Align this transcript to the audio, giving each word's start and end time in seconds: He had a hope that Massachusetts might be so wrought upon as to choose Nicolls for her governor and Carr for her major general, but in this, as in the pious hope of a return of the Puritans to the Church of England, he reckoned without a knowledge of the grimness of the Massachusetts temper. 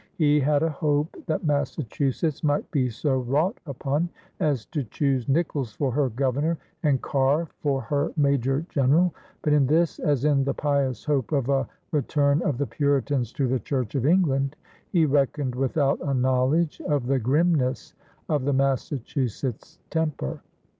He 0.15 0.39
had 0.39 0.63
a 0.63 0.69
hope 0.71 1.15
that 1.27 1.43
Massachusetts 1.45 2.43
might 2.43 2.71
be 2.71 2.89
so 2.89 3.19
wrought 3.19 3.59
upon 3.67 4.09
as 4.39 4.65
to 4.65 4.83
choose 4.85 5.29
Nicolls 5.29 5.73
for 5.73 5.91
her 5.91 6.09
governor 6.09 6.57
and 6.81 6.99
Carr 7.03 7.47
for 7.59 7.81
her 7.81 8.11
major 8.17 8.65
general, 8.67 9.13
but 9.43 9.53
in 9.53 9.67
this, 9.67 9.99
as 9.99 10.25
in 10.25 10.43
the 10.43 10.55
pious 10.55 11.05
hope 11.05 11.31
of 11.31 11.49
a 11.49 11.67
return 11.91 12.41
of 12.41 12.57
the 12.57 12.65
Puritans 12.65 13.31
to 13.33 13.47
the 13.47 13.59
Church 13.59 13.93
of 13.93 14.07
England, 14.07 14.55
he 14.89 15.05
reckoned 15.05 15.53
without 15.53 16.01
a 16.01 16.15
knowledge 16.15 16.81
of 16.87 17.05
the 17.05 17.19
grimness 17.19 17.93
of 18.27 18.45
the 18.45 18.53
Massachusetts 18.53 19.77
temper. 19.91 20.41